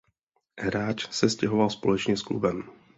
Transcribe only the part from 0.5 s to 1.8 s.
Hráč se stěhoval